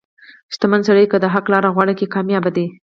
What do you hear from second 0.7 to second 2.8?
سړی که د حق لار غوره کړي، کامیابه دی.